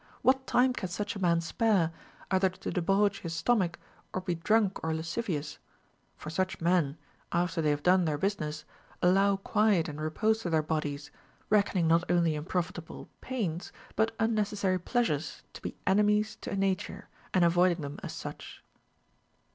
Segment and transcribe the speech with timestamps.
[0.23, 1.91] What time can such a man spare,
[2.31, 3.77] either to debauch his stomach
[4.15, 5.59] or be drank or lascivious?
[6.17, 6.97] For such men,
[7.31, 8.65] after they have done their business,
[9.03, 11.11] allow quiet and repose to their bodies,
[11.51, 17.81] reckoning not only unprofitable pains but unnecessary pleasures to be enemies to nature, and avoiding
[17.81, 18.63] them as such.